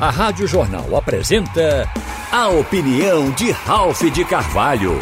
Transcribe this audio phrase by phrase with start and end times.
[0.00, 1.86] a Rádio Jornal apresenta
[2.32, 4.98] a opinião de Ralph de Carvalho.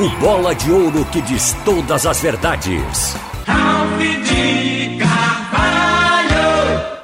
[0.00, 3.14] O bola de ouro que diz todas as verdades.
[3.46, 5.20] Ralph de Carvalho.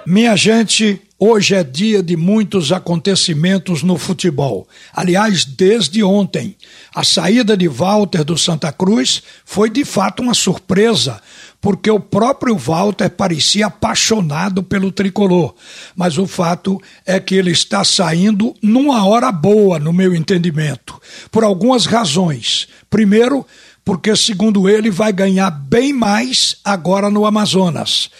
[0.05, 4.67] Minha gente, hoje é dia de muitos acontecimentos no futebol.
[4.93, 6.57] Aliás, desde ontem.
[6.93, 11.23] A saída de Walter do Santa Cruz foi de fato uma surpresa,
[11.67, 15.53] porque o próprio Walter parecia apaixonado pelo tricolor.
[15.97, 21.43] Mas o fato é que ele está saindo numa hora boa, no meu entendimento, por
[21.43, 22.69] algumas razões.
[22.89, 23.45] Primeiro,
[23.85, 28.11] porque, segundo ele, vai ganhar bem mais agora no Amazonas.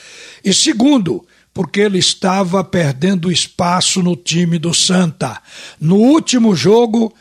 [0.45, 5.41] E segundo, porque ele estava perdendo espaço no time do Santa.
[5.81, 7.15] No último jogo,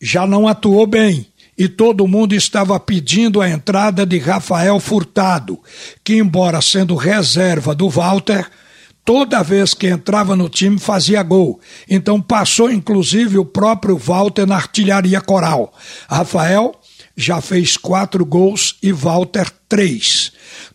[0.00, 1.26] já não atuou bem
[1.60, 5.60] e todo mundo estava pedindo a entrada de Rafael Furtado,
[6.02, 8.48] que, embora sendo reserva do Walter,
[9.04, 11.60] toda vez que entrava no time fazia gol.
[11.86, 15.70] Então passou inclusive o próprio Walter na artilharia coral.
[16.08, 16.80] Rafael
[17.14, 20.32] já fez quatro gols e Walter três.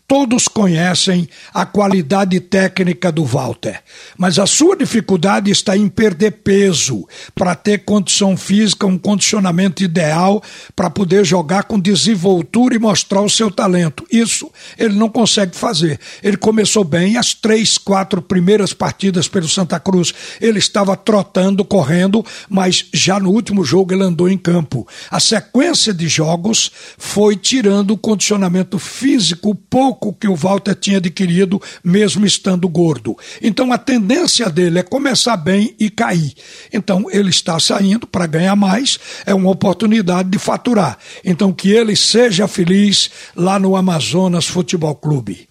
[0.08, 3.82] Todos conhecem a qualidade técnica do Walter,
[4.16, 10.40] mas a sua dificuldade está em perder peso para ter condição física, um condicionamento ideal
[10.76, 14.06] para poder jogar com desenvoltura e mostrar o seu talento.
[14.10, 15.98] Isso ele não consegue fazer.
[16.22, 20.14] Ele começou bem as três, quatro primeiras partidas pelo Santa Cruz.
[20.40, 24.86] Ele estava trotando, correndo, mas já no último jogo ele andou em campo.
[25.10, 30.98] A sequência de jogos foi tirando o condicionamento físico pouco pouco que o Walter tinha
[30.98, 33.16] adquirido, mesmo estando gordo.
[33.42, 36.34] Então a tendência dele é começar bem e cair.
[36.72, 40.98] Então ele está saindo para ganhar mais, é uma oportunidade de faturar.
[41.24, 45.48] Então que ele seja feliz lá no Amazonas Futebol Clube.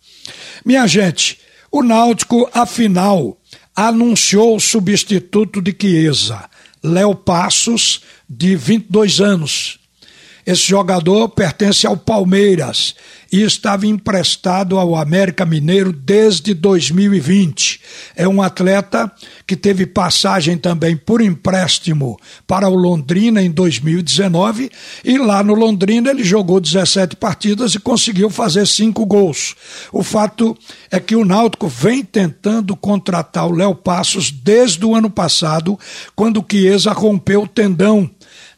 [0.65, 1.39] Minha gente,
[1.71, 3.37] o Náutico, afinal,
[3.75, 6.49] anunciou o substituto de Chiesa,
[6.83, 9.84] Léo Passos, de 22 anos
[10.45, 12.95] esse jogador pertence ao Palmeiras
[13.31, 17.81] e estava emprestado ao América Mineiro desde 2020.
[18.15, 19.11] É um atleta
[19.47, 24.71] que teve passagem também por empréstimo para o Londrina em 2019
[25.03, 29.55] e lá no Londrina ele jogou 17 partidas e conseguiu fazer cinco gols.
[29.91, 30.57] O fato
[30.91, 35.77] é que o Náutico vem tentando contratar o Léo Passos desde o ano passado,
[36.15, 38.09] quando o Chiesa rompeu o tendão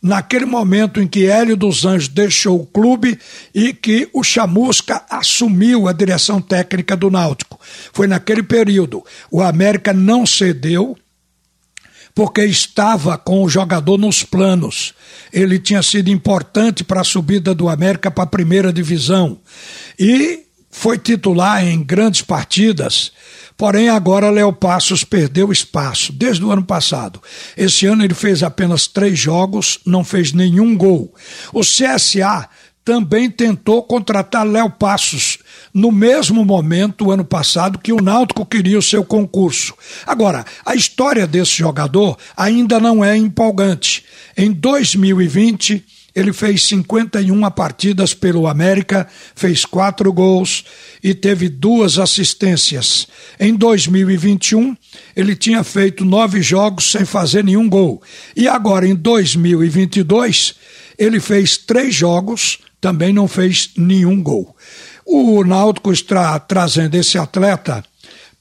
[0.02, 3.20] naquele momento em que Hélio dos Anjos deixou o clube
[3.54, 7.60] e que o Chamusca assumiu a direção técnica do Náutico.
[7.94, 9.04] Foi naquele período.
[9.32, 10.98] O América não cedeu
[12.18, 14.96] porque estava com o jogador nos planos.
[15.32, 19.40] Ele tinha sido importante para a subida do América para a primeira divisão.
[20.00, 23.12] E foi titular em grandes partidas,
[23.58, 27.22] porém agora Léo Passos perdeu espaço desde o ano passado.
[27.58, 31.14] Esse ano ele fez apenas três jogos, não fez nenhum gol.
[31.52, 32.48] O CSA
[32.86, 35.40] também tentou contratar Léo Passos
[35.74, 39.74] no mesmo momento, ano passado, que o Náutico queria o seu concurso.
[40.06, 44.06] Agora, a história desse jogador ainda não é empolgante.
[44.38, 45.84] Em 2020
[46.18, 50.66] ele fez 51 partidas pelo América, fez quatro gols
[51.04, 53.08] e teve duas assistências.
[53.40, 54.76] Em 2021,
[55.16, 58.02] ele tinha feito nove jogos sem fazer nenhum gol.
[58.36, 60.56] E agora, em 2022,
[60.98, 64.56] ele fez três jogos, também não fez nenhum gol.
[65.06, 67.84] O Náutico está trazendo esse atleta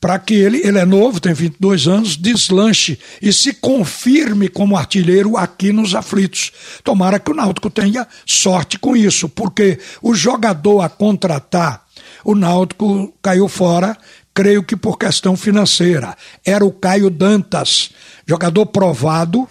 [0.01, 5.37] para que ele, ele é novo, tem 22 anos, deslanche e se confirme como artilheiro
[5.37, 6.53] aqui nos aflitos.
[6.85, 11.85] Tomara que o Náutico tenha sorte com isso, porque o jogador a contratar,
[12.25, 13.97] o Náutico caiu fora,
[14.35, 16.15] creio que por questão financeira.
[16.45, 17.91] Era o Caio Dantas,
[18.27, 19.49] jogador provado,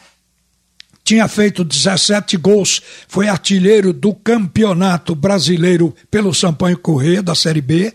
[1.05, 7.93] tinha feito 17 gols, foi artilheiro do Campeonato Brasileiro pelo Sampaio Corrêa, da Série B.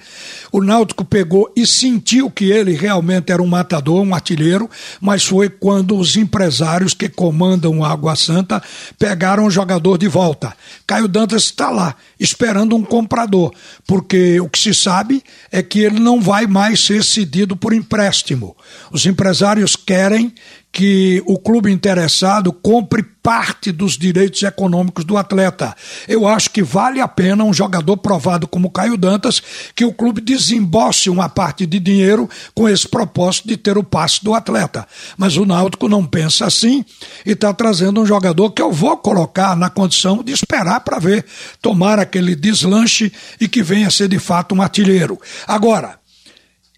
[0.53, 5.48] O Náutico pegou e sentiu que ele realmente era um matador, um artilheiro, mas foi
[5.48, 8.62] quando os empresários que comandam a Água Santa
[8.97, 10.56] pegaram o jogador de volta.
[10.86, 13.53] Caio Dantas está lá, esperando um comprador,
[13.89, 15.21] porque o que se sabe
[15.51, 18.56] é que ele não vai mais ser cedido por empréstimo.
[18.92, 20.33] Os empresários querem
[20.72, 25.77] que o clube interessado compre parte dos direitos econômicos do atleta.
[26.09, 29.43] Eu acho que vale a pena um jogador provado como Caio Dantas
[29.75, 34.25] que o clube desembolse uma parte de dinheiro com esse propósito de ter o passe
[34.25, 34.87] do atleta.
[35.19, 36.84] Mas o Náutico não pensa assim
[37.27, 41.25] e está trazendo um jogador que eu vou colocar na condição de esperar para ver
[41.61, 45.21] tomar aquele deslanche e que venha ser de fato um artilheiro.
[45.47, 46.00] Agora,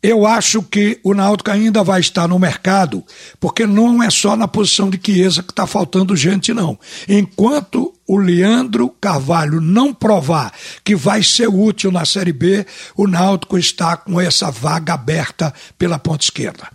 [0.03, 3.05] Eu acho que o Náutico ainda vai estar no mercado,
[3.39, 6.77] porque não é só na posição de Chiesa que está faltando gente, não.
[7.09, 10.53] Enquanto o Leandro Carvalho não provar
[10.83, 12.67] que vai ser útil na Série B,
[12.97, 16.69] o Náutico está com essa vaga aberta pela ponta esquerda.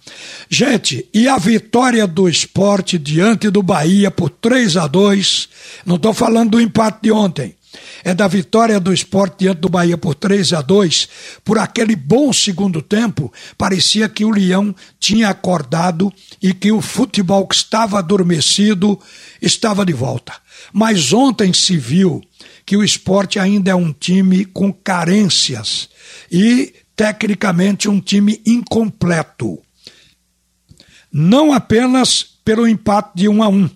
[0.49, 5.49] Gente, e a vitória do esporte diante do Bahia por 3 a 2
[5.85, 7.56] não estou falando do empate de ontem,
[8.03, 11.09] é da vitória do esporte diante do Bahia por 3 a 2,
[11.43, 16.11] por aquele bom segundo tempo, parecia que o Leão tinha acordado
[16.41, 18.99] e que o futebol que estava adormecido
[19.41, 20.33] estava de volta.
[20.71, 22.21] Mas ontem se viu
[22.65, 25.89] que o esporte ainda é um time com carências
[26.31, 29.59] e, tecnicamente, um time incompleto.
[31.11, 33.69] Não apenas pelo empate de um a um,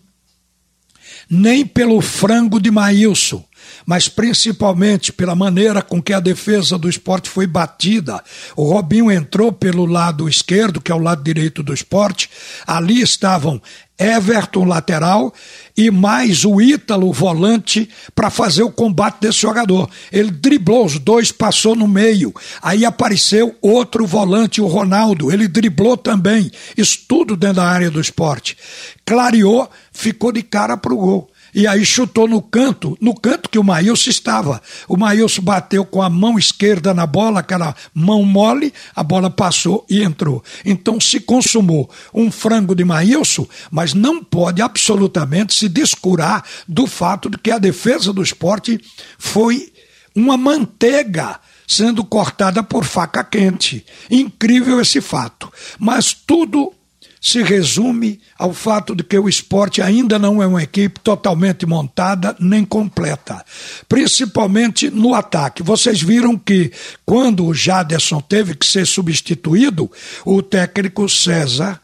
[1.30, 3.44] nem pelo frango de Maílson,
[3.86, 8.24] mas principalmente pela maneira com que a defesa do esporte foi batida.
[8.56, 12.30] O Robinho entrou pelo lado esquerdo, que é o lado direito do esporte.
[12.66, 13.62] Ali estavam
[14.02, 15.32] Everton, lateral,
[15.78, 19.88] e mais o Ítalo, volante, para fazer o combate desse jogador.
[20.12, 22.34] Ele driblou os dois, passou no meio.
[22.64, 25.32] Aí apareceu outro volante, o Ronaldo.
[25.32, 26.52] Ele driblou também.
[26.76, 28.58] Isso tudo dentro da área do esporte.
[29.06, 33.60] Clareou, ficou de cara para o gol e aí chutou no canto, no canto que
[33.60, 34.62] o Maílson estava.
[34.88, 39.86] O Maílson bateu com a mão esquerda na bola, aquela mão mole, a bola passou
[39.90, 40.44] e entrou.
[40.66, 47.30] Então se consumou um frango de Maílson, mas não pode absolutamente se descurar do fato
[47.30, 48.80] de que a defesa do esporte
[49.18, 49.72] foi
[50.16, 53.86] uma manteiga sendo cortada por faca quente.
[54.10, 55.52] Incrível esse fato.
[55.80, 56.74] Mas tudo
[57.22, 62.36] se resume ao fato de que o esporte ainda não é uma equipe totalmente montada
[62.40, 63.46] nem completa,
[63.88, 65.62] principalmente no ataque.
[65.62, 66.72] Vocês viram que
[67.06, 69.90] quando o Jaderson teve que ser substituído,
[70.26, 71.80] o técnico César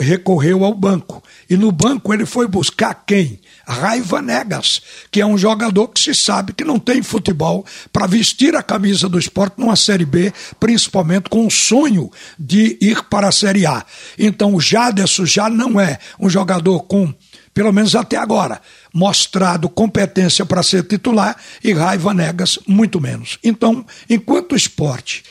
[0.00, 1.22] recorreu ao banco.
[1.48, 3.40] E no banco ele foi buscar quem?
[3.66, 4.80] Raiva Negas,
[5.10, 9.08] que é um jogador que se sabe que não tem futebol para vestir a camisa
[9.08, 13.84] do esporte numa Série B, principalmente com o sonho de ir para a Série A.
[14.18, 17.14] Então o Jaderson já não é um jogador com,
[17.54, 18.60] pelo menos até agora,
[18.92, 23.38] mostrado competência para ser titular e Raiva Negas muito menos.
[23.44, 25.22] Então, enquanto o esporte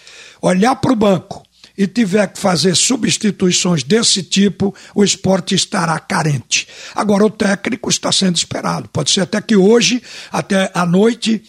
[0.42, 1.44] olhar para o banco,
[1.80, 6.68] e tiver que fazer substituições desse tipo, o esporte estará carente.
[6.94, 8.90] Agora, o técnico está sendo esperado.
[8.90, 11.42] Pode ser até que hoje, até à noite,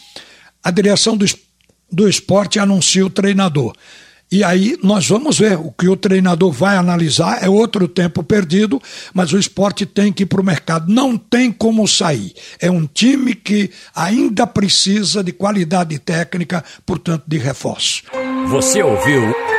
[0.62, 1.26] a direção do,
[1.90, 3.74] do esporte anuncie o treinador.
[4.30, 7.42] E aí nós vamos ver o que o treinador vai analisar.
[7.42, 8.80] É outro tempo perdido,
[9.12, 10.92] mas o esporte tem que ir para o mercado.
[10.92, 12.32] Não tem como sair.
[12.60, 18.04] É um time que ainda precisa de qualidade técnica, portanto, de reforço.
[18.46, 19.34] Você ouviu